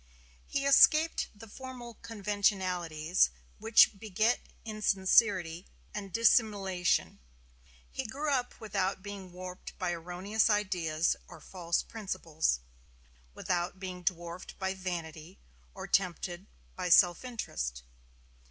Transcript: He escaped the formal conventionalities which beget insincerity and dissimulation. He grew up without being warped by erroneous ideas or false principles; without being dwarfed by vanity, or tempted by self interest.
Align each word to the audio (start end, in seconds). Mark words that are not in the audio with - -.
He 0.47 0.65
escaped 0.65 1.27
the 1.35 1.47
formal 1.47 1.99
conventionalities 2.01 3.29
which 3.59 3.99
beget 3.99 4.41
insincerity 4.65 5.67
and 5.93 6.11
dissimulation. 6.11 7.19
He 7.91 8.05
grew 8.07 8.31
up 8.31 8.59
without 8.59 9.03
being 9.03 9.31
warped 9.31 9.77
by 9.77 9.91
erroneous 9.91 10.49
ideas 10.49 11.15
or 11.27 11.39
false 11.39 11.83
principles; 11.83 12.61
without 13.35 13.79
being 13.79 14.01
dwarfed 14.01 14.57
by 14.57 14.73
vanity, 14.73 15.37
or 15.75 15.85
tempted 15.85 16.47
by 16.75 16.89
self 16.89 17.23
interest. 17.23 17.83